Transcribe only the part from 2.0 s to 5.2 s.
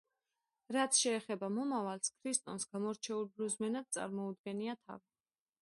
ქრისტონს გამოჩენილ ბლუზმენად წარმოუდგენია თავი.